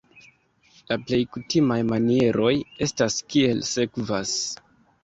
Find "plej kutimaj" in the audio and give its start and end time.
1.03-1.77